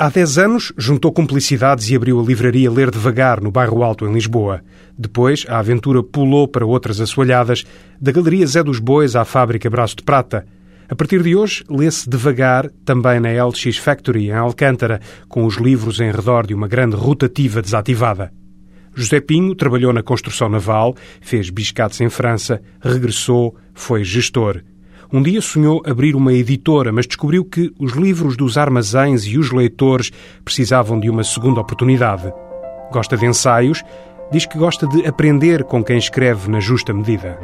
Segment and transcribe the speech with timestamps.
[0.00, 4.12] Há 10 anos, juntou cumplicidades e abriu a livraria Ler Devagar, no bairro Alto, em
[4.12, 4.62] Lisboa.
[4.96, 7.66] Depois, a aventura pulou para outras assoalhadas,
[8.00, 10.46] da Galeria Zé dos Bois à Fábrica Braço de Prata.
[10.88, 15.98] A partir de hoje, lê-se devagar também na LX Factory, em Alcântara, com os livros
[15.98, 18.32] em redor de uma grande rotativa desativada.
[18.94, 24.62] José Pinho trabalhou na construção naval, fez biscates em França, regressou, foi gestor.
[25.10, 29.50] Um dia sonhou abrir uma editora, mas descobriu que os livros dos armazéns e os
[29.50, 30.10] leitores
[30.44, 32.30] precisavam de uma segunda oportunidade.
[32.92, 33.82] Gosta de ensaios,
[34.30, 37.38] diz que gosta de aprender com quem escreve na justa medida.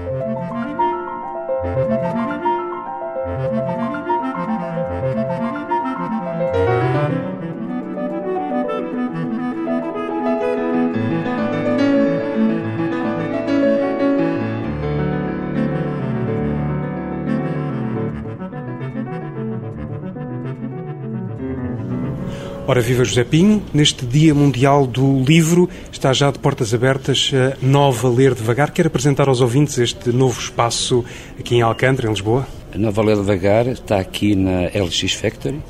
[22.66, 27.62] Ora, viva José Pinho, neste Dia Mundial do Livro está já de portas abertas a
[27.64, 28.72] Nova Ler Devagar.
[28.72, 31.04] Quer apresentar aos ouvintes este novo espaço
[31.38, 32.46] aqui em Alcântara, em Lisboa?
[32.74, 35.60] A Nova Ler Devagar está aqui na LX Factory.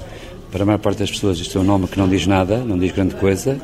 [0.53, 2.79] Para a maior parte das pessoas isto é um nome que não diz nada, não
[2.79, 3.61] diz grande coisa.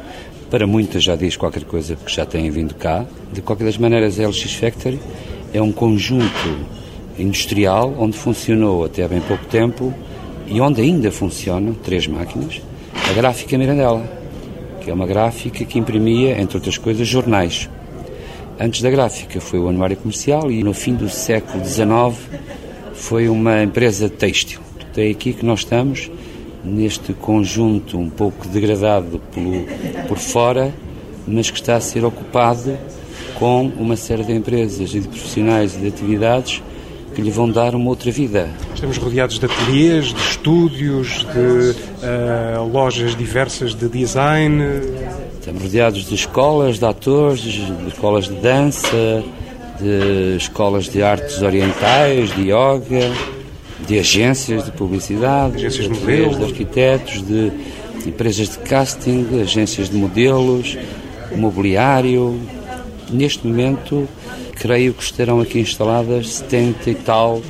[0.50, 3.06] Para muitas já diz qualquer coisa porque já têm vindo cá.
[3.32, 4.98] De qualquer das maneiras, a LX Factory
[5.54, 6.66] é um conjunto
[7.16, 9.94] industrial onde funcionou até há bem pouco tempo
[10.48, 12.60] e onde ainda funcionam três máquinas
[13.10, 14.08] a gráfica Mirandela,
[14.80, 17.68] que é uma gráfica que imprimia, entre outras coisas, jornais.
[18.58, 22.16] Antes da gráfica foi o anuário comercial e no fim do século XIX
[22.94, 24.60] foi uma empresa têxtil.
[24.96, 26.08] É aqui que nós estamos,
[26.64, 29.64] neste conjunto um pouco degradado pelo,
[30.06, 30.72] por fora,
[31.26, 32.78] mas que está a ser ocupado
[33.34, 36.62] com uma série de empresas e de profissionais e de atividades
[37.14, 38.48] que lhe vão dar uma outra vida.
[38.74, 44.62] Estamos rodeados de ateliês, de estúdios, de uh, lojas diversas de design.
[45.38, 49.24] Estamos rodeados de escolas de atores, de escolas de dança,
[49.80, 53.10] de escolas de artes orientais, de yoga,
[53.86, 57.52] de agências de publicidade, agências de, modelos, de arquitetos, de
[58.06, 60.76] empresas de casting, agências de modelos,
[61.34, 62.38] mobiliário.
[63.10, 64.08] Neste momento,
[64.60, 67.42] creio que estarão aqui instaladas 70 e tal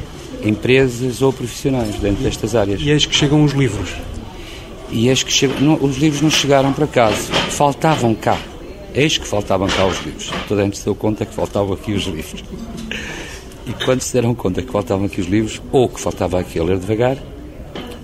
[0.43, 2.81] empresas ou profissionais dentro destas áreas.
[2.81, 3.91] E eis que chegam os livros.
[4.91, 8.39] E eis que chegam, não, os livros não chegaram para casa, faltavam cá.
[8.95, 10.33] Eis que faltavam cá os livros.
[10.49, 12.43] Toda a gente se deu conta que faltavam aqui os livros.
[13.67, 16.65] E quando se deram conta que faltavam aqui os livros, ou que faltava aqui a
[16.65, 17.19] ler devagar,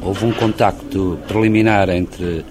[0.02, 2.44] houve um contacto preliminar entre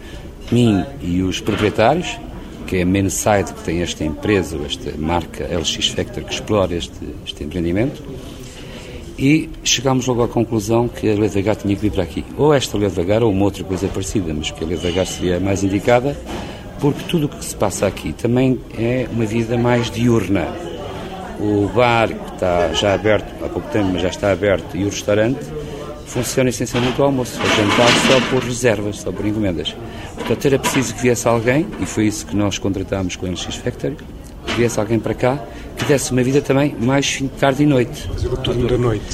[0.52, 2.18] mim e os proprietários,
[2.66, 6.94] que é a Mainside, que tem esta empresa, esta marca LX Factor, que explora este,
[7.26, 8.02] este empreendimento.
[9.18, 12.26] E chegámos logo à conclusão que a LDH tinha que vir para aqui.
[12.38, 15.64] Ou esta LDH ou uma outra coisa parecida, mas que a LDH seria a mais
[15.64, 16.18] indicada,
[16.80, 20.48] porque tudo o que se passa aqui também é uma vida mais diurna.
[21.40, 24.90] O bar, que está já aberto há pouco tempo, mas já está aberto, e o
[24.90, 25.40] restaurante,
[26.06, 29.76] funciona essencialmente o almoço, o jantar só por reservas, só por encomendas.
[30.26, 33.56] Portanto, era preciso que viesse alguém, e foi isso que nós contratámos com a LX
[33.58, 33.96] Factory,
[34.48, 35.40] que viesse alguém para cá
[35.78, 38.08] que desse uma vida também mais fim de tarde e noite.
[38.08, 39.06] Fazer o turno da noite.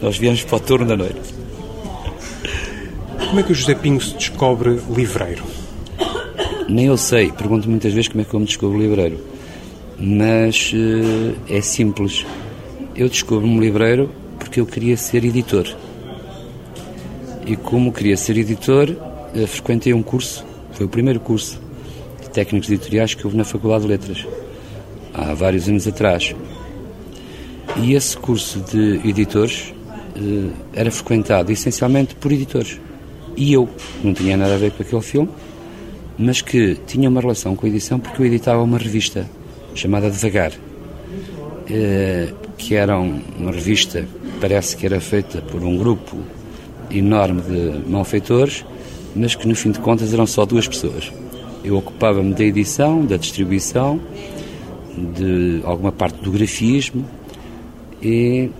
[0.00, 1.34] Nós viemos para o turno da noite.
[3.26, 5.44] Como é que o José Pinho se descobre livreiro?
[6.66, 7.30] Nem eu sei.
[7.32, 9.18] Pergunto muitas vezes como é que eu me descubro livreiro.
[9.98, 12.24] Mas uh, é simples.
[12.96, 15.66] Eu descubro-me livreiro porque eu queria ser editor.
[17.46, 18.96] E como queria ser editor,
[19.46, 21.60] frequentei um curso, foi o primeiro curso
[22.20, 24.26] de técnicos editoriais que houve na Faculdade de Letras
[25.14, 26.34] há vários anos atrás.
[27.76, 29.72] E esse curso de editores
[30.16, 32.80] eh, era frequentado essencialmente por editores.
[33.36, 33.68] E eu
[34.02, 35.28] não tinha nada a ver com aquele filme,
[36.18, 39.28] mas que tinha uma relação com a edição porque eu editava uma revista
[39.74, 40.52] chamada Devagar,
[41.70, 44.04] eh, que era uma revista,
[44.40, 46.16] parece que era feita por um grupo
[46.90, 48.64] enorme de malfeitores,
[49.14, 51.12] mas que no fim de contas eram só duas pessoas.
[51.64, 54.00] Eu ocupava-me da edição, da distribuição
[55.14, 57.04] de alguma parte do grafismo
[58.02, 58.50] e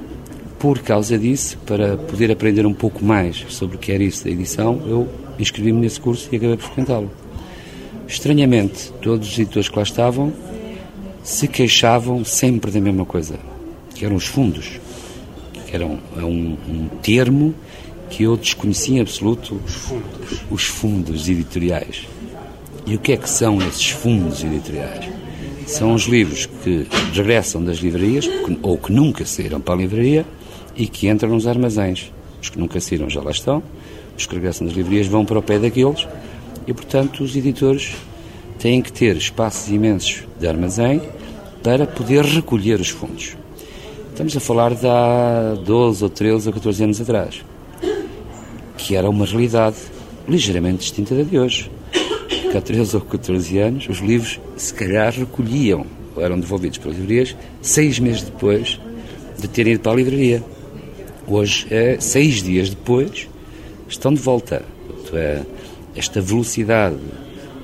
[0.58, 4.30] por causa disso, para poder aprender um pouco mais sobre o que era isso da
[4.30, 5.08] edição, eu
[5.38, 7.10] inscrevi-me nesse curso e acabei por frequentá-lo.
[8.06, 10.32] Estranhamente, todos os editores que lá estavam
[11.22, 13.36] se queixavam sempre da mesma coisa,
[13.94, 14.78] que eram os fundos,
[15.66, 17.54] que eram um, um termo
[18.10, 19.60] que eu desconhecia em absoluto.
[19.64, 20.40] Os fundos.
[20.50, 22.06] Os fundos editoriais.
[22.86, 25.08] E o que é que são esses fundos editoriais?
[25.66, 28.28] São os livros que regressam das livrarias,
[28.60, 30.26] ou que nunca saíram para a livraria,
[30.76, 32.12] e que entram nos armazéns.
[32.42, 33.62] Os que nunca saíram já lá estão,
[34.16, 36.06] dos que regressam das livrarias vão para o pé daqueles
[36.66, 37.94] e, portanto, os editores
[38.58, 41.00] têm que ter espaços imensos de armazém
[41.62, 43.36] para poder recolher os fundos.
[44.10, 47.42] Estamos a falar de há 12 ou 13 ou 14 anos atrás,
[48.80, 49.76] que era uma realidade
[50.26, 51.70] ligeiramente distinta da de hoje.
[52.54, 55.86] Há 13 ou 14 anos os livros se calhar recolhiam
[56.16, 58.80] ou eram devolvidos pelas livrarias seis meses depois
[59.38, 60.42] de terem ido para a livraria.
[61.28, 63.28] Hoje, é, seis dias depois,
[63.88, 64.64] estão de volta.
[64.86, 65.42] Portanto, é,
[65.94, 66.98] esta velocidade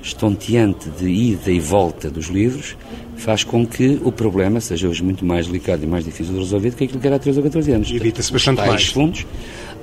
[0.02, 2.76] estonteante de ida e volta dos livros
[3.26, 6.70] faz com que o problema seja hoje muito mais delicado e mais difícil de resolver
[6.70, 7.90] do que aquilo que era há 3 ou 14 anos.
[7.90, 8.86] Evita-se bastante mais.
[8.86, 9.26] fundos,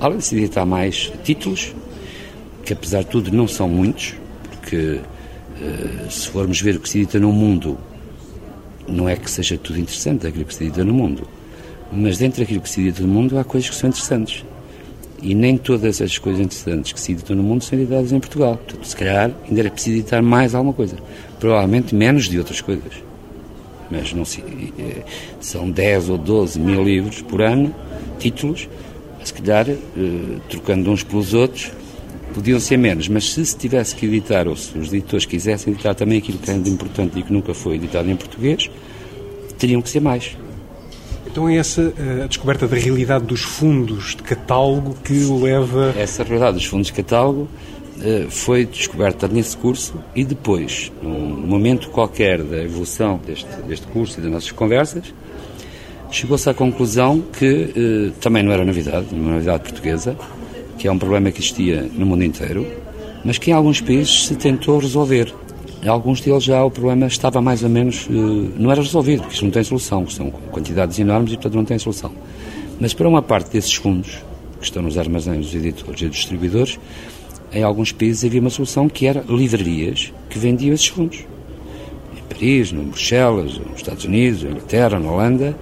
[0.00, 1.74] além de se editar mais títulos,
[2.64, 4.14] que apesar de tudo não são muitos,
[4.48, 7.76] porque uh, se formos ver o que se edita no mundo,
[8.88, 11.28] não é que seja tudo interessante aquilo que se edita no mundo,
[11.92, 14.42] mas dentro daquilo que se edita no mundo há coisas que são interessantes.
[15.20, 18.56] E nem todas as coisas interessantes que se editam no mundo são editadas em Portugal.
[18.56, 20.96] Portanto, se calhar ainda era preciso editar mais alguma coisa.
[21.38, 23.04] Provavelmente menos de outras coisas.
[23.90, 25.02] Mas não se, eh,
[25.40, 27.74] são 10 ou 12 mil livros por ano,
[28.18, 28.68] títulos,
[29.22, 29.78] se calhar, eh,
[30.48, 31.72] trocando uns pelos outros,
[32.34, 33.08] podiam ser menos.
[33.08, 36.50] Mas se se tivesse que editar, ou se os editores quisessem editar também aquilo que
[36.50, 38.70] é importante e que nunca foi editado em português,
[39.58, 40.36] teriam que ser mais.
[41.26, 45.94] Então é essa eh, a descoberta da realidade dos fundos de catálogo que o leva...
[45.96, 47.48] Essa realidade dos fundos de catálogo
[48.28, 54.22] foi descoberta nesse curso e depois, num momento qualquer da evolução deste, deste curso e
[54.22, 55.12] das nossas conversas,
[56.14, 60.16] chegou-se à conclusão que eh, também não era novidade, uma novidade portuguesa,
[60.78, 62.66] que é um problema que existia no mundo inteiro,
[63.24, 65.34] mas que em alguns países se tentou resolver.
[65.82, 68.06] Em alguns deles já o problema estava mais ou menos.
[68.08, 68.12] Eh,
[68.56, 71.78] não era resolvido, porque isto não tem solução, são quantidades enormes e, portanto, não tem
[71.78, 72.12] solução.
[72.78, 74.18] Mas para uma parte desses fundos,
[74.58, 76.78] que estão nos armazéns dos editores e dos distribuidores,
[77.54, 81.24] em alguns países havia uma solução que era livrarias que vendiam esses fundos.
[82.16, 85.56] Em Paris, no Bruxelas, nos Estados Unidos, na Inglaterra, na Holanda,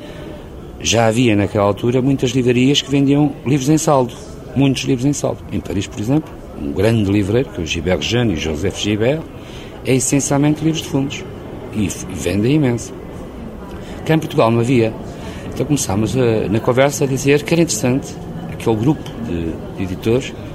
[0.80, 4.14] já havia naquela altura muitas livrarias que vendiam livros em saldo.
[4.56, 5.38] Muitos livros em saldo.
[5.52, 9.20] Em Paris, por exemplo, um grande livreiro, que é o Gilbert Jeanne e Joseph Gilbert,
[9.84, 11.24] é essencialmente livros de fundos
[11.74, 12.92] e, vende imenso.
[14.06, 14.92] Cá em Portugal não havia.
[15.52, 18.14] Então começámos a, na conversa a dizer que era interessante
[18.50, 20.51] aquele grupo de, de editores eh,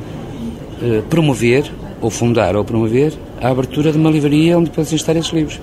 [1.10, 1.72] promover,
[2.02, 5.60] ou fundar ou promover, a abertura de uma livraria onde pudessem estar esses livros.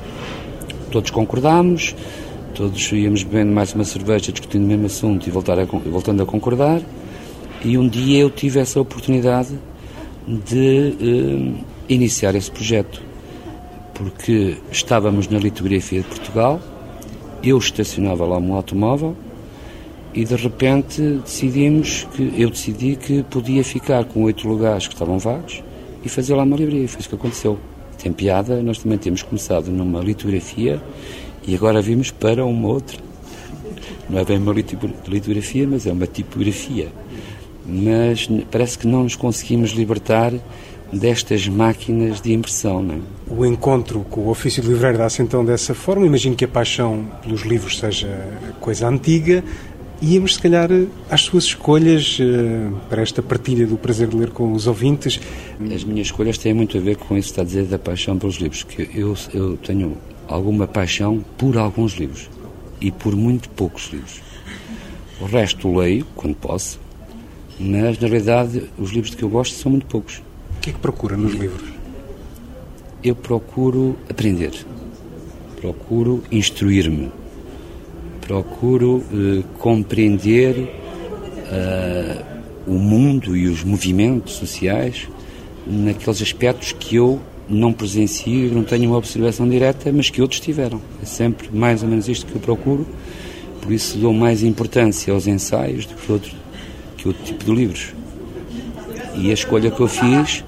[0.90, 1.94] Todos concordámos,
[2.54, 6.26] todos íamos bebendo mais uma cerveja, discutindo o mesmo assunto e voltar a, voltando a
[6.26, 6.80] concordar.
[7.64, 9.58] E um dia eu tive essa oportunidade
[10.26, 13.02] de eh, iniciar esse projeto
[13.94, 16.60] porque estávamos na litografia de Portugal,
[17.42, 19.16] eu estacionava lá um automóvel
[20.14, 25.18] e de repente decidimos que eu decidi que podia ficar com oito lugares que estavam
[25.18, 25.62] vagos
[26.04, 26.88] e fazer lá uma livraria.
[26.88, 27.58] Foi isso que aconteceu.
[28.00, 30.80] Tem piada, nós também temos começado numa litografia
[31.46, 32.98] e agora vimos para uma outra.
[34.08, 36.88] Não é bem uma litografia, mas é uma tipografia.
[37.66, 40.32] Mas parece que não nos conseguimos libertar
[40.92, 42.82] destas máquinas de impressão.
[42.82, 42.98] Não é?
[43.28, 46.06] O encontro com o ofício de livreiro dá-se então dessa forma.
[46.06, 48.08] Imagino que a paixão pelos livros seja
[48.60, 49.42] coisa antiga.
[50.06, 50.68] Íamos, se calhar,
[51.08, 55.18] às suas escolhas eh, para esta partilha do prazer de ler com os ouvintes.
[55.74, 58.18] As minhas escolhas têm muito a ver com isso que está a dizer da paixão
[58.18, 59.96] pelos livros, que eu, eu tenho
[60.28, 62.28] alguma paixão por alguns livros
[62.80, 64.20] e por muito poucos livros.
[65.20, 66.78] O resto leio, quando posso,
[67.58, 70.20] mas na realidade os livros de que eu gosto são muito poucos
[70.64, 71.68] que é que procura nos livros?
[73.02, 74.64] Eu procuro aprender,
[75.60, 77.12] procuro instruir-me,
[78.26, 82.24] procuro uh, compreender uh,
[82.66, 85.08] o mundo e os movimentos sociais
[85.66, 90.80] naqueles aspectos que eu não presencio, não tenho uma observação direta, mas que outros tiveram.
[91.02, 92.86] É sempre mais ou menos isto que eu procuro,
[93.60, 96.32] por isso dou mais importância aos ensaios do que outro,
[96.96, 97.92] que outro tipo de livros.
[99.16, 100.42] E a escolha que eu fiz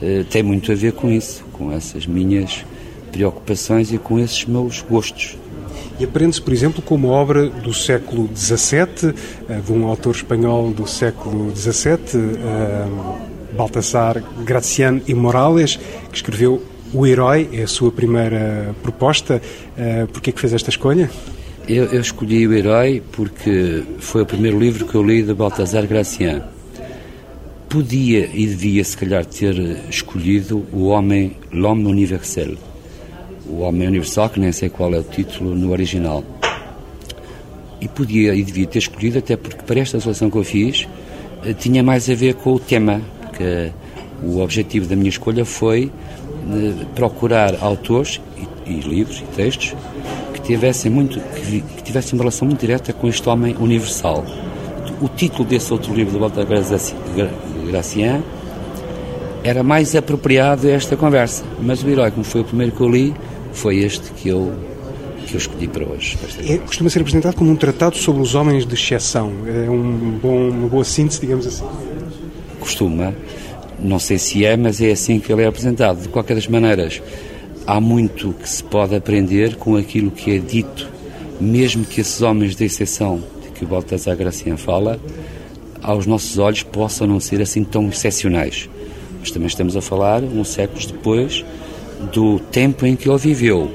[0.00, 2.64] eh, tem muito a ver com isso, com essas minhas
[3.10, 5.36] preocupações e com esses meus gostos.
[5.98, 9.14] E aprende-se, por exemplo, como obra do século XVII,
[9.48, 12.86] eh, de um autor espanhol do século XVII, eh,
[13.56, 15.78] Baltasar Gracián y Morales,
[16.10, 16.62] que escreveu
[16.92, 19.42] O Herói, é a sua primeira proposta.
[20.10, 21.10] Por que é que fez esta escolha?
[21.68, 25.86] Eu, eu, escolhi O Herói porque foi o primeiro livro que eu li de Baltasar
[25.86, 26.42] Gracián
[27.68, 29.54] podia e devia, se calhar, ter
[29.90, 32.56] escolhido o homem, l'homme universel.
[33.48, 36.22] O homem universal, que nem sei qual é o título no original.
[37.80, 40.86] E podia e devia ter escolhido, até porque para esta seleção que eu fiz,
[41.44, 43.00] eh, tinha mais a ver com o tema,
[43.36, 43.72] que
[44.22, 45.90] o objetivo da minha escolha foi
[46.94, 48.20] procurar autores
[48.66, 49.74] e, e, livros e textos
[50.32, 54.24] que tivessem muito que, que, tivessem uma relação muito direta com este homem universal.
[55.00, 56.46] O título desse outro livro do Walter
[57.66, 58.22] Gracian
[59.44, 62.88] era mais apropriado a esta conversa, mas o herói, como foi o primeiro que eu
[62.88, 63.14] li,
[63.58, 64.52] foi este que eu
[65.26, 66.16] que eu escolhi para hoje.
[66.48, 69.30] É, costuma ser apresentado como um tratado sobre os homens de exceção.
[69.46, 71.66] É um bom, uma boa síntese, digamos assim.
[72.58, 73.14] Costuma.
[73.78, 76.00] Não sei se é, mas é assim que ele é apresentado.
[76.00, 77.02] De qualquer das maneiras,
[77.66, 80.88] há muito que se pode aprender com aquilo que é dito,
[81.38, 84.98] mesmo que esses homens de exceção de que o Baltasar Gracian fala,
[85.82, 88.68] aos nossos olhos possam não ser assim tão excepcionais.
[89.20, 91.44] Mas também estamos a falar, uns séculos depois,
[92.12, 93.70] do tempo em que ele viveu.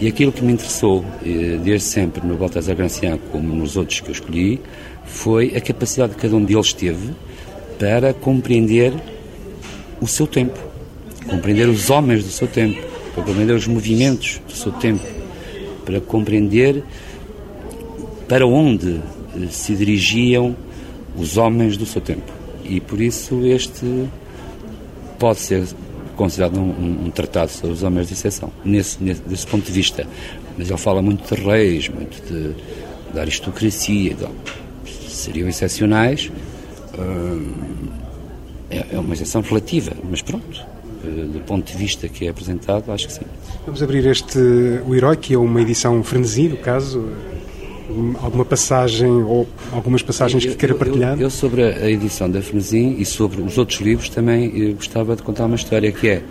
[0.00, 4.08] E aquilo que me interessou, eh, desde sempre, no Baltasar Gracian, como nos outros que
[4.08, 4.60] eu escolhi,
[5.04, 7.14] foi a capacidade que cada um deles teve
[7.78, 8.92] para compreender
[10.00, 10.58] o seu tempo,
[11.26, 12.78] compreender os homens do seu tempo,
[13.14, 15.04] para compreender os movimentos do seu tempo,
[15.84, 16.82] para compreender
[18.28, 19.00] para onde
[19.34, 20.54] eh, se dirigiam
[21.16, 22.32] os homens do seu tempo.
[22.64, 24.06] E por isso este
[25.18, 25.64] pode ser
[26.16, 30.06] considerado um, um, tratado sobre os homens de exceção, nesse, nesse, desse ponto de vista.
[30.56, 32.54] Mas ele fala muito de reis, muito de,
[33.12, 34.30] de aristocracia, então,
[35.08, 36.30] seriam excepcionais.
[36.98, 37.52] Hum,
[38.70, 40.64] é, é uma exceção relativa, mas pronto,
[41.04, 43.24] eh, do ponto de vista que é apresentado, acho que sim.
[43.64, 44.38] Vamos abrir este
[44.86, 47.08] O Herói, que é uma edição frenesi, no caso.
[48.20, 51.14] Alguma passagem ou algumas passagens que queira partilhar?
[51.14, 55.22] Eu, eu, sobre a edição da Frenesi e sobre os outros livros também gostava de
[55.22, 56.22] contar uma história que é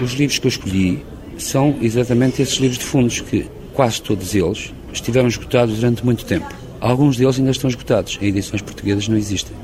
[0.00, 1.02] os livros que eu escolhi
[1.38, 6.46] são exatamente esses livros de fundos que quase todos eles estiveram esgotados durante muito tempo.
[6.80, 9.56] Alguns deles ainda estão esgotados, em edições portuguesas não existem.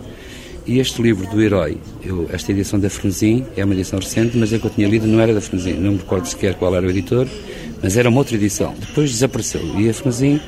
[0.65, 4.53] E este livro do Herói, eu, esta edição da Franzin, é uma edição recente, mas
[4.53, 6.87] a que eu tinha lido não era da Franzin, não me recordo sequer qual era
[6.87, 7.27] o editor,
[7.83, 8.73] mas era uma outra edição.
[8.79, 9.61] Depois desapareceu.
[9.77, 10.41] E a Franzin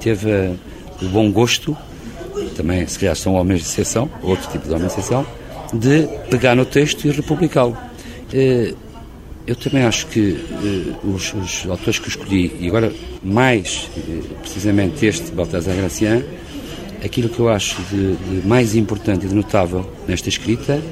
[0.00, 0.58] teve uh,
[1.02, 1.76] o bom gosto,
[2.56, 5.26] também se calhar são homens de exceção, outro tipo de homens de exceção,
[5.72, 7.76] de pegar no texto e republicá-lo.
[8.32, 8.76] Uh,
[9.46, 13.88] eu também acho que uh, os, os, autores que escolhi, e agora mais
[14.42, 16.22] precisamente este, Baltasar Gracian,
[17.04, 20.82] aquilo que eu acho de, de, mais importante e de notável nesta escrita,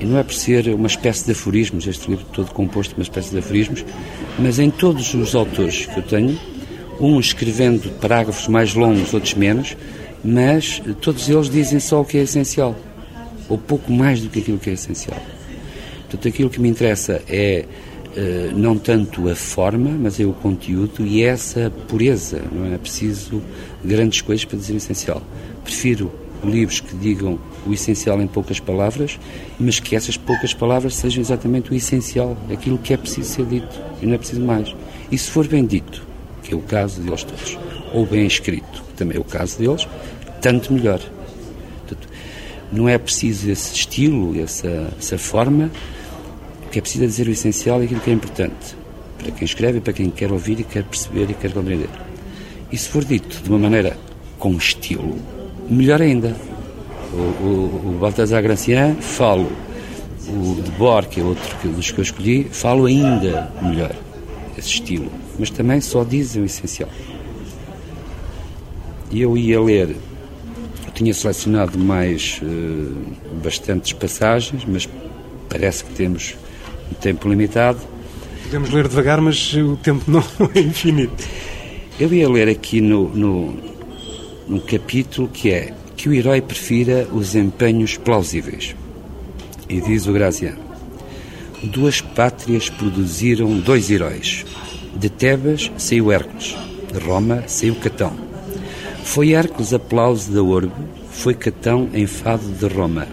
[0.00, 3.02] e não é por ser uma espécie de aforismos, este livro todo composto de uma
[3.02, 3.84] espécie de aforismos,
[4.38, 6.38] mas em todos os autores que eu tenho,
[7.00, 9.76] uns escrevendo parágrafos mais longos, outros menos,
[10.24, 12.76] mas todos eles dizem só o que é essencial,
[13.48, 15.20] ou pouco mais do que aquilo que é essencial.
[16.02, 17.64] Portanto, aquilo que me interessa é
[18.08, 22.42] Uh, não tanto a forma, mas é o conteúdo e essa pureza.
[22.50, 23.40] Não é preciso
[23.84, 25.22] grandes coisas para dizer o essencial.
[25.62, 26.10] Prefiro
[26.42, 29.20] livros que digam o essencial em poucas palavras,
[29.60, 33.80] mas que essas poucas palavras sejam exatamente o essencial, aquilo que é preciso ser dito
[34.00, 34.74] e não é preciso mais.
[35.12, 36.07] E se for bem dito,
[36.42, 37.58] que é o caso deles todos,
[37.92, 39.86] ou bem escrito, que também é o caso deles,
[40.40, 41.00] tanto melhor.
[41.86, 42.08] Portanto,
[42.72, 45.70] não é preciso esse estilo, essa, essa forma,
[46.66, 48.76] o que é preciso é dizer o essencial e aquilo que é importante
[49.18, 51.90] para quem escreve, para quem quer ouvir e quer perceber e quer compreender.
[52.70, 53.96] E se for dito de uma maneira
[54.38, 55.16] com estilo,
[55.68, 56.34] melhor ainda.
[57.12, 59.50] O, o, o Baltasar Gracian falo,
[60.28, 63.94] o de Bor, que é outro dos que eu escolhi, falo ainda melhor
[64.56, 65.10] esse estilo.
[65.38, 66.90] Mas também só dizem o essencial.
[69.10, 69.90] E eu ia ler,
[70.86, 74.88] eu tinha selecionado mais uh, bastantes passagens, mas
[75.48, 76.36] parece que temos
[76.90, 77.78] um tempo limitado.
[78.44, 80.22] Podemos ler devagar, mas o tempo não
[80.54, 81.24] é infinito.
[81.98, 83.56] Eu ia ler aqui no, no,
[84.46, 88.76] no capítulo que é que o herói prefira os empenhos plausíveis.
[89.68, 90.60] E diz o Graziano:
[91.64, 94.46] Duas pátrias produziram dois heróis.
[94.94, 96.56] De Tebas saiu Hércules,
[96.92, 98.12] de Roma saiu Catão.
[99.04, 100.72] Foi Hércules aplauso da orbe,
[101.10, 103.06] foi Catão enfado de Roma.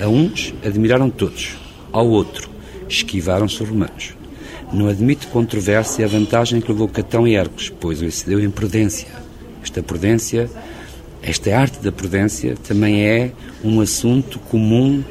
[0.00, 1.56] A uns admiraram todos,
[1.92, 2.54] ao outro
[2.88, 4.14] esquivaram-se os romanos.
[4.72, 9.08] Não admite controvérsia a vantagem que levou Catão e Hércules, pois o excedeu em prudência.
[9.62, 10.50] Esta prudência,
[11.22, 15.02] esta arte da prudência, também é um assunto comum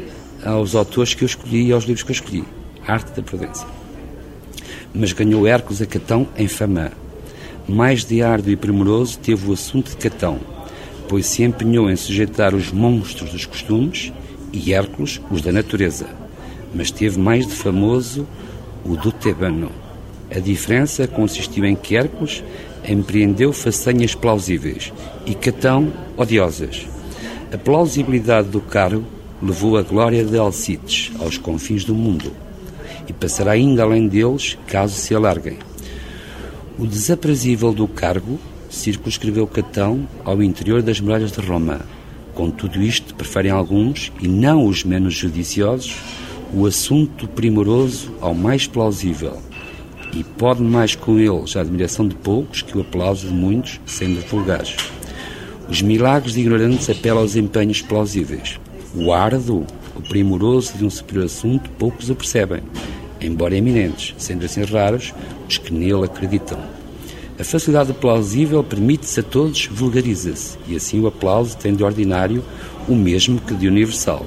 [0.43, 2.43] aos autores que eu escolhi e aos livros que eu escolhi.
[2.85, 3.65] A arte da prudência.
[4.93, 6.91] Mas ganhou Hércules a Catão em fama.
[7.67, 10.39] Mais de árduo e primoroso teve o assunto de Catão,
[11.07, 14.11] pois se empenhou em sujeitar os monstros dos costumes
[14.51, 16.23] e Hércules os da natureza
[16.73, 18.27] mas teve mais de famoso
[18.83, 19.71] o do Tebano.
[20.33, 22.43] A diferença consistiu em que Hércules
[22.87, 24.91] empreendeu façanhas plausíveis
[25.25, 26.87] e Catão odiosas.
[27.53, 29.05] A plausibilidade do caro
[29.41, 32.31] levou a glória de Alcides aos confins do mundo
[33.07, 35.57] e passará ainda além deles, caso se alarguem.
[36.77, 41.81] O desaprazível do cargo circunscreveu Catão ao interior das muralhas de Roma.
[42.33, 45.95] Com tudo isto, preferem alguns, e não os menos judiciosos,
[46.53, 49.37] o assunto primoroso ao mais plausível,
[50.15, 54.21] e pode mais com eles a admiração de poucos que o aplauso de muitos, sendo
[54.27, 54.75] vulgares.
[55.69, 58.59] Os milagres de ignorantes apelam aos empenhos plausíveis.
[58.95, 62.61] O árduo, o primoroso de um superior assunto, poucos o percebem,
[63.21, 65.13] embora eminentes, sendo assim raros
[65.47, 66.59] os que nele acreditam.
[67.39, 72.43] A facilidade plausível permite-se a todos, vulgariza-se, e assim o aplauso tem de ordinário
[72.87, 74.25] o mesmo que de universal.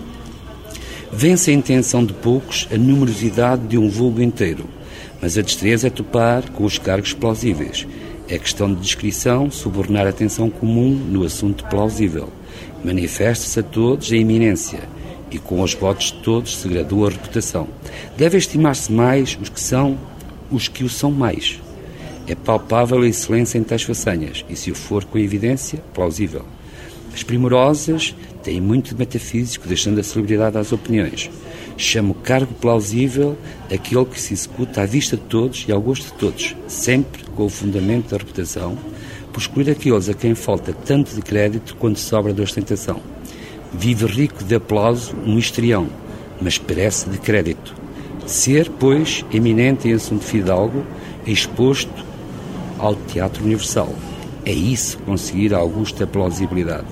[1.12, 4.64] Vence a intenção de poucos a numerosidade de um vulgo inteiro,
[5.22, 7.86] mas a destreza é topar com os cargos plausíveis.
[8.28, 12.28] É questão de descrição subornar a atenção comum no assunto plausível.
[12.84, 14.80] Manifesta-se a todos a iminência,
[15.30, 17.68] e com os votos de todos se gradua a reputação.
[18.16, 19.98] Deve estimar-se mais os que são
[20.50, 21.60] os que o são mais.
[22.26, 26.44] É palpável a excelência em tais façanhas, e se o for com evidência, plausível.
[27.14, 31.30] As primorosas têm muito de metafísico, deixando a celebridade às opiniões.
[31.76, 33.36] Chamo cargo plausível
[33.72, 37.46] aquele que se executa à vista de todos e ao gosto de todos, sempre com
[37.46, 38.76] o fundamento da reputação,
[39.32, 43.15] por excluir aqueles a quem falta tanto de crédito quanto sobra de ostentação.
[43.78, 45.86] Vive rico de aplauso um histrião,
[46.40, 47.74] mas perece de crédito.
[48.26, 50.82] Ser, pois, eminente em assunto fidalgo,
[51.26, 52.04] exposto
[52.78, 53.94] ao teatro universal.
[54.46, 56.86] É isso conseguir a augusta plausibilidade.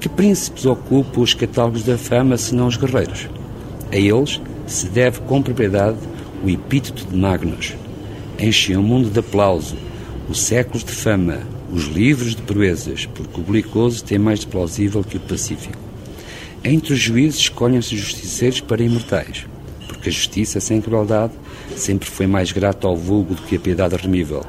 [0.00, 3.28] Que príncipes ocupam os catálogos da fama, senão os guerreiros?
[3.92, 5.98] A eles se deve com propriedade
[6.44, 7.74] o epíteto de Magnus.
[8.40, 9.76] Enchem o mundo de aplauso,
[10.28, 11.38] os séculos de fama,
[11.72, 15.93] os livros de proezas, porque o belicoso tem mais de plausível que o pacífico.
[16.66, 19.44] Entre os juízes escolhem-se justiceiros para imortais,
[19.86, 21.34] porque a justiça sem crueldade
[21.76, 24.42] sempre foi mais grata ao vulgo do que a piedade remível.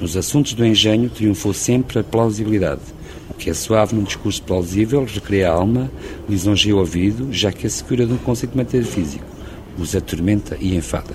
[0.00, 2.80] Nos assuntos do engenho triunfou sempre a plausibilidade.
[3.30, 5.88] O que é suave num discurso plausível recria a alma,
[6.28, 9.24] lisonjeia o ouvido, já que assegura de um conceito metafísico,
[9.78, 11.14] os atormenta e enfada.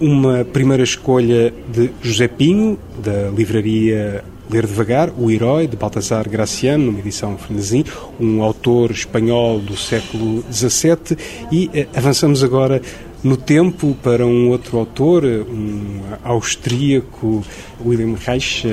[0.00, 6.86] Uma primeira escolha de José Pinho, da livraria Ler Devagar, O Herói, de Baltasar Graciano,
[6.86, 7.84] numa edição frenesim,
[8.18, 11.16] um autor espanhol do século XVII,
[11.52, 12.80] e eh, avançamos agora
[13.22, 17.44] no tempo para um outro autor, um austríaco,
[17.84, 18.64] William Reich,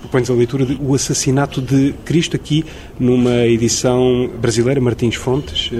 [0.00, 2.64] propõe-nos a leitura de O Assassinato de Cristo, aqui
[2.98, 5.70] numa edição brasileira, Martins Fontes.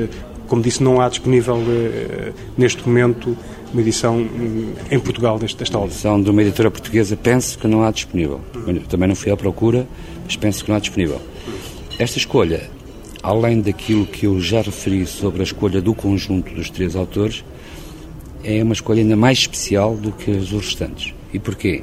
[0.48, 3.36] Como disse, não há disponível eh, neste momento
[3.76, 5.90] uma edição hum, em Portugal desta, desta obra.
[5.90, 8.40] Edição de uma editora portuguesa, penso que não há disponível.
[8.88, 9.86] Também não fui à procura,
[10.24, 11.20] mas penso que não há disponível.
[11.98, 12.70] Esta escolha,
[13.22, 17.44] além daquilo que eu já referi sobre a escolha do conjunto dos três autores,
[18.42, 21.12] é uma escolha ainda mais especial do que as restantes.
[21.34, 21.82] E porquê?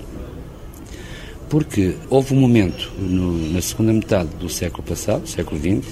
[1.48, 5.88] Porque houve um momento no, na segunda metade do século passado, século XX,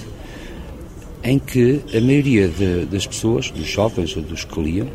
[1.22, 4.88] em que a maioria de, das pessoas, dos jovens ou dos que liam,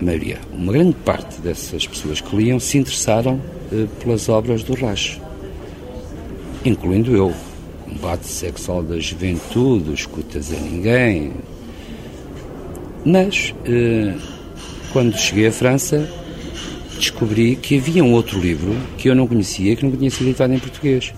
[0.00, 3.40] maioria, uma grande parte dessas pessoas que liam se interessaram
[3.72, 5.20] eh, pelas obras do Racho,
[6.64, 7.32] incluindo eu.
[7.88, 11.32] Combate sexual da juventude, escutas a ninguém.
[13.04, 14.14] Mas eh,
[14.92, 16.08] quando cheguei à França,
[16.98, 20.52] descobri que havia um outro livro que eu não conhecia, que não tinha sido editado
[20.52, 21.14] em português.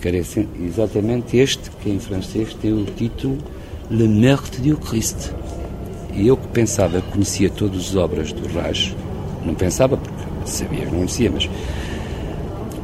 [0.00, 3.38] Que era exatamente este, que em francês tem o título
[3.90, 5.32] Le Meurtre du Christ.
[6.16, 8.94] E eu que pensava que conhecia todas as obras do Raj,
[9.44, 11.48] não pensava porque sabia que não conhecia, mas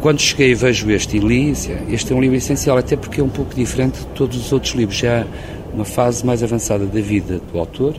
[0.01, 3.25] quando cheguei e vejo este e li, este é um livro essencial, até porque é
[3.25, 4.99] um pouco diferente de todos os outros livros.
[4.99, 5.27] Já
[5.73, 7.97] uma fase mais avançada da vida do autor,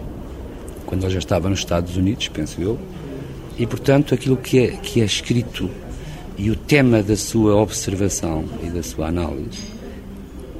[0.85, 2.77] quando ele já estava nos Estados Unidos, penso eu,
[3.57, 5.69] e portanto aquilo que é, que é escrito
[6.37, 9.59] e o tema da sua observação e da sua análise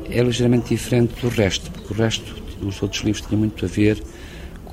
[0.10, 4.02] é ligeiramente diferente do resto, porque o resto, os outros livros tinham muito a ver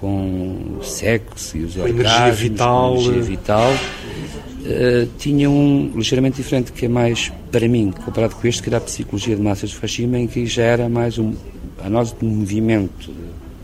[0.01, 6.87] com o sexo e os energia vital, energia vital uh, tinha um ligeiramente diferente que
[6.87, 10.19] é mais para mim comparado com este que era a psicologia de massas de Fashima
[10.19, 11.35] em que já era mais um,
[11.79, 13.13] a análise do movimento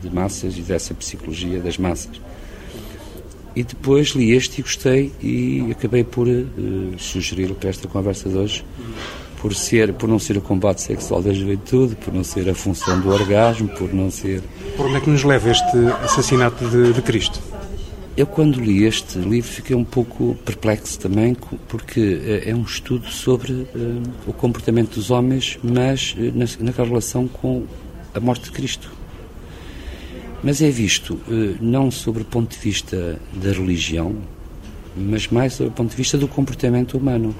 [0.03, 2.21] de massas e dessa psicologia das massas.
[3.55, 6.45] E depois li este e gostei e acabei por uh,
[6.99, 8.65] sugerir para esta conversa de hoje,
[9.47, 13.01] por, ser, por não ser o combate sexual da juventude, por não ser a função
[13.01, 14.43] do orgasmo, por não ser...
[14.77, 17.41] Por onde é que nos leva este assassinato de, de Cristo?
[18.17, 21.37] Eu, quando li este livro, fiquei um pouco perplexo também,
[21.69, 23.69] porque eh, é um estudo sobre uh,
[24.27, 27.67] o comportamento dos homens, mas uh, na, naquela relação com
[28.13, 28.91] a morte de Cristo.
[30.43, 34.17] mas é visto eh, não sobre o ponto de vista da religião,
[34.97, 37.33] mas mais sobre o ponto de vista do comportamento humano.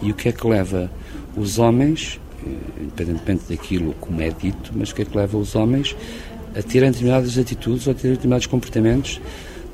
[0.00, 0.90] E o que é que leva
[1.36, 2.50] os homens, eh,
[2.82, 5.96] independentemente daquilo como é dito, mas o que é que leva os homens
[6.56, 9.20] a terem determinadas atitudes ou a terem determinados comportamentos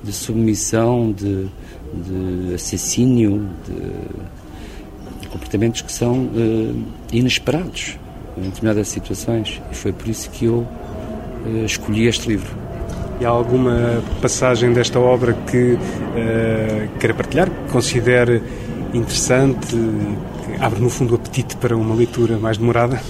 [0.02, 1.46] de submissão, de,
[1.94, 7.98] de assassínio, de, de, comportamentos que são uh, inesperados
[8.36, 9.60] em determinadas situações.
[9.72, 12.54] E foi por isso que eu uh, escolhi este livro.
[13.20, 18.42] E há alguma passagem desta obra que uh, queira partilhar, que considere
[18.92, 19.76] interessante,
[20.58, 23.02] abre no fundo o apetite para uma leitura mais demorada?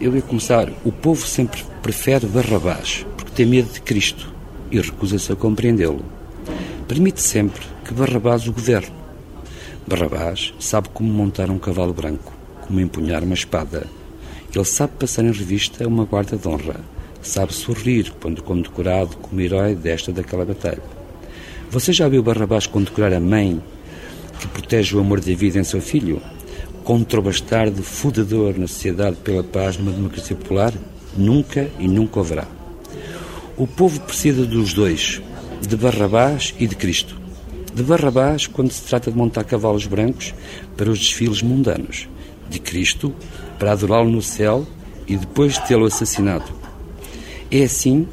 [0.00, 0.72] Eu ia começar.
[0.84, 4.32] O povo sempre prefere Barrabás porque tem medo de Cristo
[4.70, 6.04] e recusa-se a compreendê-lo.
[6.86, 8.92] Permite sempre que Barrabás o governe.
[9.86, 13.86] Barrabás sabe como montar um cavalo branco, como empunhar uma espada.
[14.54, 16.80] Ele sabe passar em revista uma guarda de honra.
[17.20, 20.82] Sabe sorrir quando condecorado como herói desta daquela batalha.
[21.70, 23.60] Você já viu Barrabás condecorar a mãe
[24.38, 26.20] que protege o amor da vida em seu filho?
[26.84, 30.72] Contra o bastardo fundador na sociedade pela paz numa democracia popular?
[31.16, 32.46] Nunca e nunca haverá.
[33.56, 35.20] O povo precisa dos dois,
[35.66, 37.18] de Barrabás e de Cristo.
[37.74, 40.34] De Barrabás, quando se trata de montar cavalos brancos
[40.76, 42.08] para os desfiles mundanos.
[42.48, 43.12] De Cristo,
[43.58, 44.66] para adorá-lo no céu
[45.06, 46.46] e depois de tê-lo assassinado.
[47.50, 48.06] É assim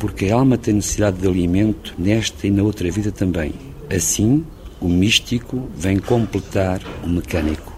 [0.00, 3.52] porque a alma tem necessidade de alimento nesta e na outra vida também.
[3.94, 4.44] Assim,
[4.80, 7.72] o místico vem completar o mecânico.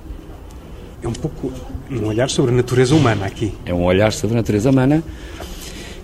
[1.02, 1.52] É um pouco
[1.90, 3.52] um olhar sobre a natureza humana aqui.
[3.66, 5.02] É um olhar sobre a natureza humana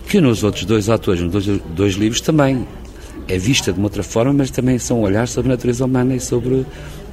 [0.09, 2.67] que nos outros dois autores, nos dois, dois livros, também
[3.29, 6.17] é vista de uma outra forma, mas também são um olhar sobre a natureza humana
[6.17, 6.65] e sobre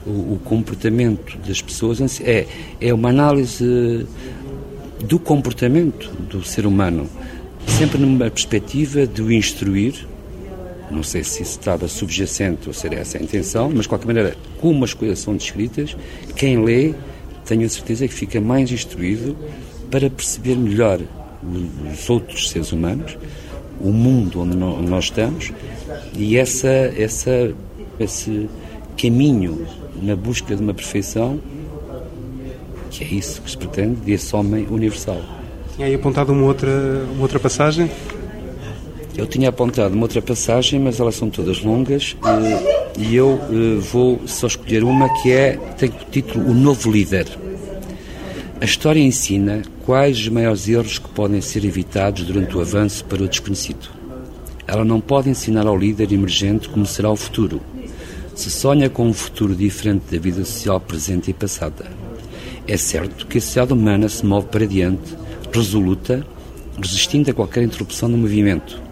[0.05, 2.21] o, o comportamento das pessoas.
[2.21, 2.47] É,
[2.79, 4.07] é uma análise
[5.03, 7.09] do comportamento do ser humano,
[7.67, 10.07] sempre numa perspectiva de o instruir.
[10.91, 14.05] Não sei se isso estava subjacente ou se era essa a intenção, mas de qualquer
[14.05, 15.95] maneira, como as coisas são descritas,
[16.35, 16.93] quem lê
[17.45, 19.35] tenho a certeza que fica mais instruído
[19.89, 20.99] para perceber melhor
[21.93, 23.17] os outros seres humanos,
[23.79, 25.51] o mundo onde nós estamos
[26.15, 27.53] e essa, essa,
[27.99, 28.49] esse
[28.99, 29.67] caminho
[30.01, 31.39] na busca de uma perfeição
[32.89, 35.21] que é isso que se pretende desse homem universal.
[35.75, 36.69] Tinha aí apontado uma outra,
[37.13, 37.91] uma outra passagem?
[39.17, 42.17] Eu tinha apontado uma outra passagem, mas elas são todas longas
[42.97, 46.91] e, e eu eh, vou só escolher uma que é tem o título O Novo
[46.91, 47.25] Líder.
[48.59, 53.23] A história ensina quais os maiores erros que podem ser evitados durante o avanço para
[53.23, 53.89] o desconhecido.
[54.67, 57.61] Ela não pode ensinar ao líder emergente como será o futuro.
[58.33, 61.85] Se sonha com um futuro diferente da vida social presente e passada.
[62.67, 65.15] É certo que a sociedade humana se move para diante,
[65.53, 66.25] resoluta,
[66.81, 68.84] resistindo a qualquer interrupção do movimento.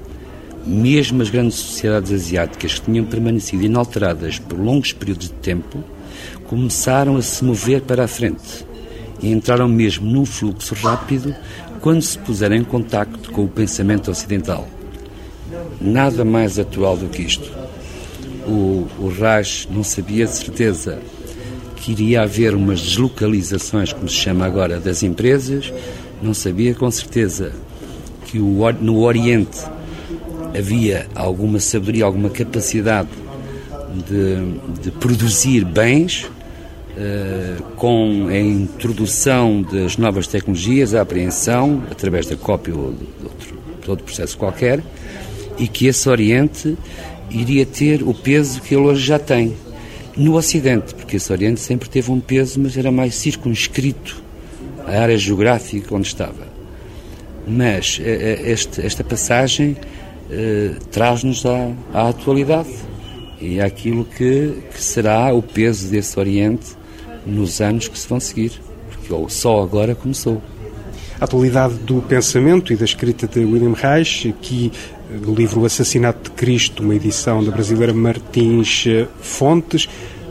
[0.65, 5.83] Mesmo as grandes sociedades asiáticas que tinham permanecido inalteradas por longos períodos de tempo
[6.47, 8.65] começaram a se mover para a frente
[9.21, 11.35] e entraram mesmo num fluxo rápido
[11.81, 14.67] quando se puseram em contacto com o pensamento ocidental.
[15.81, 17.51] Nada mais atual do que isto.
[18.47, 19.11] O, o
[19.69, 20.99] não sabia de certeza
[21.75, 25.73] que iria haver umas deslocalizações, como se chama agora, das empresas,
[26.21, 27.51] não sabia com certeza
[28.25, 29.59] que o, no Oriente
[30.57, 33.09] havia alguma sabedoria, alguma capacidade
[34.07, 36.25] de, de produzir bens
[36.97, 43.59] uh, com a introdução das novas tecnologias, a apreensão, através da cópia ou de outro,
[43.83, 44.81] de outro processo qualquer,
[45.57, 46.77] e que esse Oriente
[47.29, 49.55] iria ter o peso que ele hoje já tem.
[50.15, 54.21] No Ocidente, porque esse Oriente sempre teve um peso, mas era mais circunscrito
[54.85, 56.47] à área geográfica onde estava.
[57.47, 59.75] Mas eh, eh, este, esta passagem
[60.91, 62.69] traz-nos à, à, atualidade
[63.39, 66.75] e àquilo que, que será o peso desse Oriente
[67.25, 68.51] nos anos que se vão seguir,
[68.89, 70.41] porque só agora começou.
[71.19, 74.71] A atualidade do pensamento e da escrita de William Reich, aqui
[75.09, 78.85] no livro Assassinato de Cristo, uma edição da brasileira Martins
[79.21, 79.87] Fontes,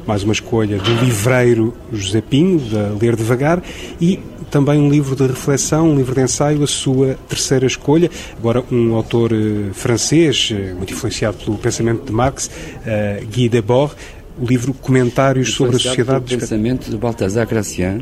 [0.06, 3.62] mais uma escolha do livreiro José Pinho, da Ler Devagar,
[4.00, 4.18] e
[4.50, 8.10] também um livro de reflexão, um livro de ensaio, a sua terceira escolha.
[8.36, 13.94] Agora, um autor eh, francês, eh, muito influenciado pelo pensamento de Marx, uh, Guy Debord,
[14.38, 16.34] o livro Comentários sobre a Sociedade...
[16.34, 18.00] O pensamento de Baltasar Gracian,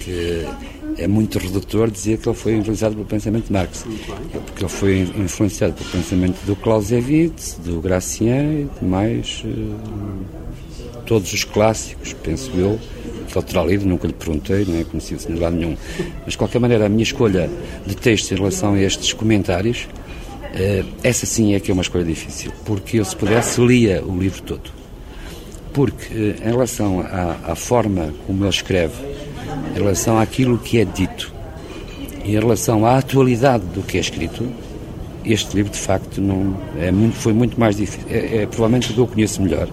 [0.00, 0.44] que
[0.96, 3.86] é muito redutor dizer que ele foi influenciado pelo pensamento de Marx,
[4.46, 9.44] porque ele foi influenciado pelo pensamento do Clausewitz, do Gracian e de mais
[11.08, 12.78] todos os clássicos, penso eu,
[13.34, 15.76] ele terá lido, nunca lhe perguntei, não é conhecido de lado nenhum.
[16.24, 17.48] Mas, de qualquer maneira, a minha escolha
[17.86, 19.86] de texto em relação a estes comentários
[20.48, 24.18] Uh, essa sim é que é uma escolha difícil, porque eu, se pudesse, lia o
[24.18, 24.70] livro todo.
[25.72, 28.94] Porque, uh, em relação à, à, forma como ele escreve,
[29.76, 31.32] em relação àquilo que é dito,
[32.24, 34.48] e em relação à atualidade do que é escrito,
[35.24, 38.08] este livro, de facto, não, é muito, foi muito mais difícil.
[38.08, 39.68] É, é provavelmente o que eu conheço melhor,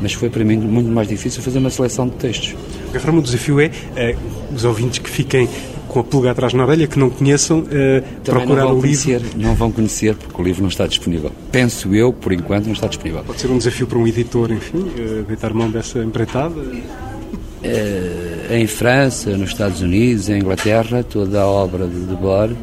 [0.00, 2.48] mas foi para mim muito mais difícil fazer uma seleção de textos.
[2.48, 4.16] De qualquer forma, o desafio é, é
[4.54, 5.48] os ouvintes que fiquem
[5.88, 9.38] com a pulga atrás na orelha, que não conheçam, uh, procurar o conhecer, livro.
[9.38, 11.32] Não vão conhecer porque o livro não está disponível.
[11.50, 13.24] Penso eu, por enquanto, não está disponível.
[13.24, 16.60] Pode ser um desafio para um editor, enfim, uh, deitar mão dessa empreitada?
[16.60, 22.56] Uh, em França, nos Estados Unidos, em Inglaterra, toda a obra de Debord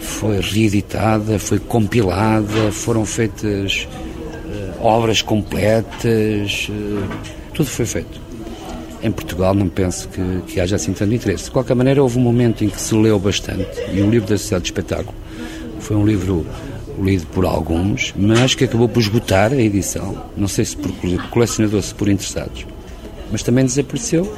[0.00, 3.88] foi reeditada, foi compilada, foram feitas
[4.80, 6.70] obras completas,
[7.54, 8.20] tudo foi feito.
[9.02, 11.44] Em Portugal não penso que, que haja assim tanto interesse.
[11.44, 14.36] De qualquer maneira, houve um momento em que se leu bastante e o livro da
[14.36, 15.14] Sociedade de Espetáculo
[15.80, 16.44] foi um livro
[17.00, 20.24] lido por alguns, mas que acabou por esgotar a edição.
[20.36, 20.92] Não sei se por
[21.30, 22.66] colecionadores, se por interessados.
[23.30, 24.32] Mas também desapareceu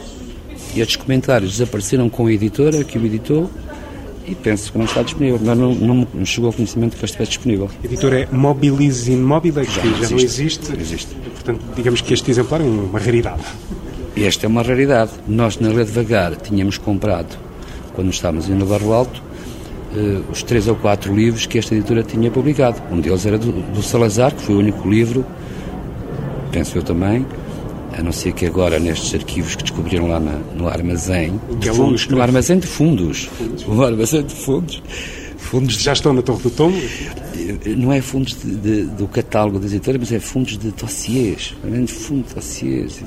[0.75, 3.51] e estes comentários desapareceram com a editora que o editou
[4.27, 5.41] e penso que não está disponível.
[5.43, 7.71] Mas não, não me chegou ao conhecimento que estivesse disponível.
[7.83, 10.73] A editora é Mobilize Immobile, que já, já não existe.
[10.73, 11.15] Não existe.
[11.15, 13.43] Portanto, digamos que este exemplar é uma raridade.
[14.17, 15.13] Esta é uma raridade.
[15.27, 17.37] Nós, na Rede Vagar, tínhamos comprado,
[17.95, 19.23] quando estávamos em Navarro Alto,
[19.95, 22.83] uh, os três ou quatro livros que esta editora tinha publicado.
[22.91, 25.25] Um deles era do, do Salazar, que foi o único livro,
[26.53, 27.25] penso eu também,
[28.01, 31.73] a não ser que agora nestes arquivos que descobriram lá na, no armazém de é
[31.73, 33.29] fundos, no armazém de fundos,
[33.69, 34.83] no armazém de fundos,
[35.37, 36.79] fundos já estão na Torre do Tomo?
[36.79, 41.55] Eh, não é fundos de, de, do catálogo da editora, mas é fundos de dossiês,
[41.89, 43.05] fundos de dossiês e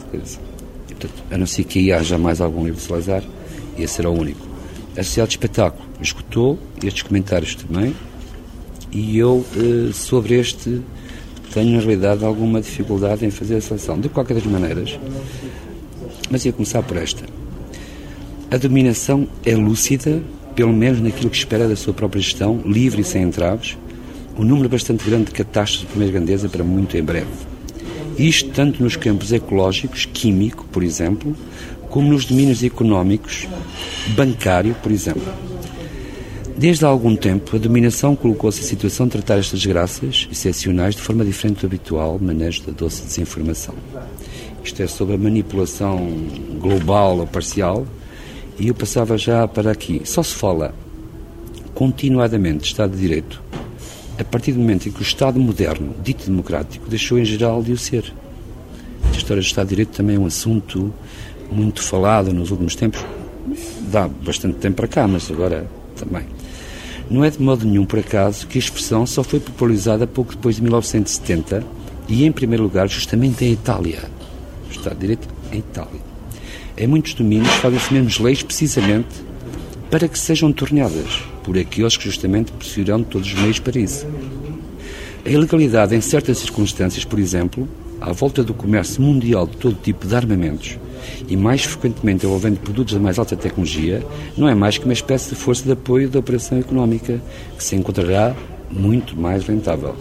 [0.94, 3.24] Portanto, a não ser que aí haja mais algum livro de Salazar,
[3.78, 4.48] esse será o único.
[4.96, 7.96] A Sociedade de Espetáculo escutou estes comentários também
[8.92, 10.82] e eu, eh, sobre este,
[11.54, 14.00] tenho na realidade alguma dificuldade em fazer a seleção.
[14.00, 15.00] De qualquer das maneiras,
[16.30, 17.24] mas ia começar por esta.
[18.50, 20.22] A dominação é lúcida,
[20.56, 23.78] pelo menos naquilo que espera da sua própria gestão, livre e sem entraves,
[24.38, 27.28] um número bastante grande de catástrofes de primeira grandeza para muito em breve.
[28.18, 31.36] Isto tanto nos campos ecológicos, químico, por exemplo,
[31.89, 33.48] como nos domínios económicos,
[34.16, 35.53] bancário, por exemplo.
[36.56, 41.02] Desde há algum tempo, a dominação colocou-se em situação de tratar estas graças excepcionais de
[41.02, 43.74] forma diferente do habitual manejo da doce desinformação.
[44.63, 46.08] Isto é sobre a manipulação
[46.60, 47.86] global ou parcial,
[48.60, 50.02] e eu passava já para aqui.
[50.06, 50.76] Só se fala
[51.74, 53.42] continuadamente de Estado de Direito
[54.20, 57.72] a partir do momento em que o Estado moderno, dito democrático, deixou em geral de
[57.72, 58.13] o ser.
[59.12, 60.94] A história do Estado de Direito também é um assunto
[61.52, 63.04] muito falado nos últimos tempos.
[63.92, 66.26] Dá bastante tempo para cá, mas agora também.
[67.10, 70.56] Não é de modo nenhum por acaso que a expressão só foi popularizada pouco depois
[70.56, 71.63] de 1970
[72.08, 74.04] e, em primeiro lugar, justamente em Itália.
[74.68, 76.02] O Estado de Direito em Itália.
[76.78, 79.24] Em muitos domínios fazem-se menos leis precisamente
[79.92, 84.08] para que sejam torneadas por aqueles que justamente possuirão todos os meios para isso.
[85.26, 87.68] A ilegalidade em certas circunstâncias, por exemplo,
[88.02, 90.78] à volta do comércio mundial de todo tipo de armamentos
[91.28, 94.06] e mais frequentemente envolvendo produtos da mais alta tecnologia,
[94.38, 97.22] não é mais que uma espécie de força de apoio da operação económica
[97.58, 98.36] que se encontrará
[98.70, 99.96] muito mais rentável.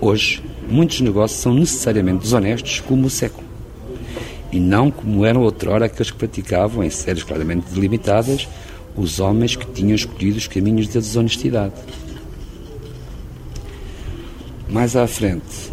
[0.00, 3.46] Hoje, muitos negócios são necessariamente desonestos como o século.
[4.50, 8.48] E não como eram outrora aqueles que praticavam, em séries claramente delimitadas,
[8.96, 11.72] os homens que tinham escolhido os caminhos da desonestidade.
[14.68, 15.70] Mais à frente,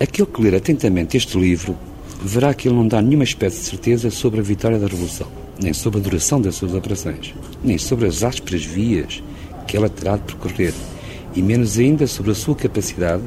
[0.00, 1.76] aquele que ler atentamente este livro
[2.22, 5.26] verá que ele não dá nenhuma espécie de certeza sobre a vitória da Revolução,
[5.60, 9.22] nem sobre a duração das suas operações, nem sobre as ásperas vias
[9.66, 10.72] que ela terá de percorrer,
[11.34, 13.24] e menos ainda sobre a sua capacidade,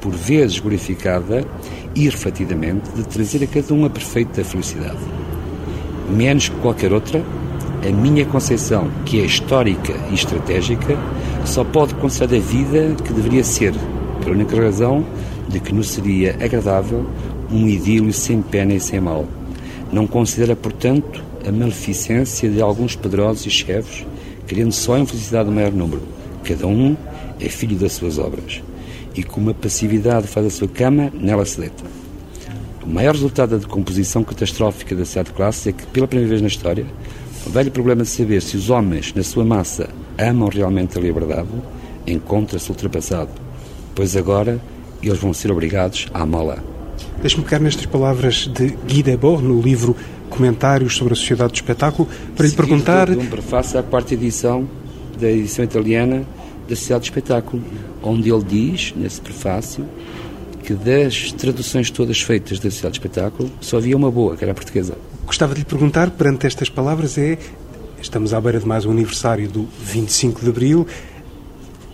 [0.00, 1.46] por vezes glorificada
[1.94, 4.98] e refletidamente, de trazer a cada um a perfeita felicidade.
[6.10, 7.24] Menos que qualquer outra,
[7.86, 10.98] a minha concepção, que é histórica e estratégica,
[11.44, 13.72] só pode conceder a vida que deveria ser,
[14.20, 15.04] pela única razão
[15.48, 17.06] de que nos seria agradável
[17.52, 19.26] um idílio sem pena e sem mal.
[19.92, 24.06] Não considera, portanto, a maleficência de alguns poderosos e chefes,
[24.46, 26.02] querendo só a infelicidade do maior número.
[26.44, 26.96] Cada um
[27.38, 28.62] é filho das suas obras.
[29.14, 31.84] E como a passividade faz a sua cama, nela se deita.
[32.84, 36.40] O maior resultado da decomposição catastrófica da cidade de classe é que, pela primeira vez
[36.40, 36.86] na história,
[37.46, 39.88] o velho problema de saber se os homens, na sua massa,
[40.18, 41.48] amam realmente a liberdade,
[42.06, 43.30] encontra-se ultrapassado,
[43.94, 44.60] pois agora
[45.02, 46.71] eles vão ser obrigados a amá-la.
[47.22, 49.96] Deixe-me pegar nestas palavras de Guy Debord, no livro
[50.28, 53.08] Comentários sobre a Sociedade do Espetáculo, para lhe perguntar...
[53.08, 54.68] De um prefácio à quarta edição
[55.20, 56.26] da edição italiana
[56.68, 57.62] da Sociedade de Espetáculo,
[58.02, 59.86] onde ele diz, nesse prefácio,
[60.64, 64.50] que das traduções todas feitas da Sociedade de Espetáculo, só havia uma boa, que era
[64.50, 64.98] a portuguesa.
[65.24, 67.38] Gostava de lhe perguntar, perante estas palavras, é
[68.00, 70.88] estamos à beira de mais um aniversário do 25 de Abril,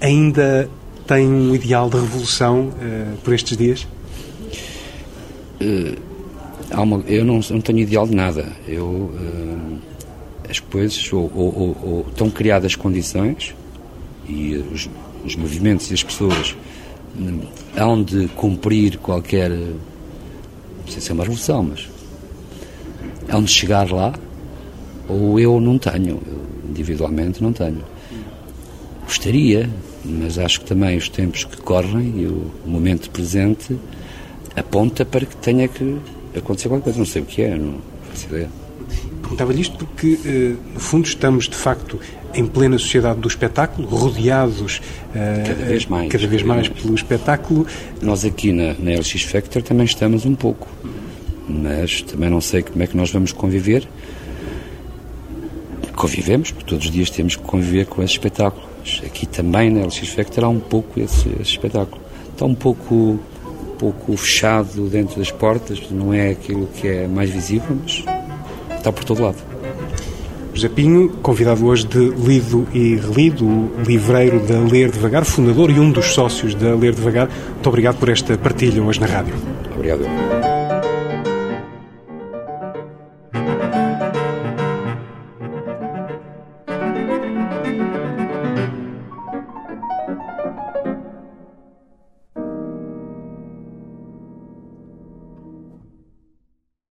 [0.01, 0.71] ainda
[1.07, 3.87] tem um ideal de revolução uh, por estes dias?
[5.61, 5.99] Uh,
[6.83, 8.47] uma, eu não, não, tenho ideal de nada.
[8.66, 9.79] Eu, uh,
[10.49, 13.55] as coisas, ou, ou, ou, estão criadas condições
[14.29, 14.88] e os,
[15.25, 16.57] os movimentos e as pessoas
[17.18, 17.40] um,
[17.77, 21.88] hão de cumprir qualquer, não sei se é uma revolução, mas
[23.29, 24.14] hão de chegar lá,
[25.09, 27.83] ou eu não tenho, eu, individualmente não tenho.
[29.05, 29.68] Gostaria,
[30.05, 33.77] mas acho que também os tempos que correm e o momento presente
[34.59, 35.99] aponta para que tenha que
[36.37, 36.99] acontecer qualquer coisa.
[36.99, 37.79] Não sei o que é, não
[38.11, 38.49] faço ideia.
[39.21, 42.01] Perguntava-lhe isto porque, eh, no fundo, estamos de facto
[42.35, 44.81] em plena sociedade do espetáculo, rodeados
[45.14, 47.66] eh, cada vez mais, cada vez mais pelo espetáculo.
[48.01, 50.68] Nós aqui na, na LX Factor também estamos um pouco,
[51.49, 53.87] mas também não sei como é que nós vamos conviver.
[55.94, 58.66] Convivemos, porque todos os dias temos que conviver com esse espetáculo.
[59.05, 62.01] Aqui também na LX Factor há um pouco esse, esse espetáculo.
[62.33, 63.18] Está um pouco,
[63.79, 68.05] pouco fechado dentro das portas, não é aquilo que é mais visível, mas
[68.77, 69.37] está por todo lado.
[70.53, 75.91] José Pinho, convidado hoje de Lido e Relido, livreiro da Ler Devagar, fundador e um
[75.93, 77.29] dos sócios da Ler Devagar.
[77.55, 79.35] Muito obrigado por esta partilha hoje na rádio.
[79.77, 80.58] Obrigado.